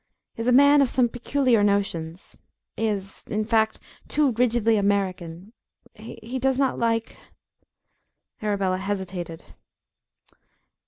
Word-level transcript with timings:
"Is 0.35 0.47
a 0.47 0.51
man 0.51 0.81
of 0.81 0.89
some 0.89 1.07
peculiar 1.09 1.63
notions. 1.63 2.35
Is, 2.75 3.23
in 3.27 3.45
fact, 3.45 3.79
too 4.07 4.31
rigidly 4.31 4.75
American. 4.75 5.53
He 5.93 6.39
does 6.39 6.57
not 6.57 6.79
like" 6.79 7.15
Arabella 8.41 8.79
hesitated. 8.79 9.53